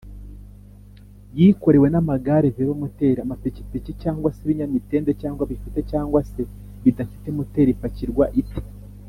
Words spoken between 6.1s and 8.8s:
se bidafite moteri ipakirwa ite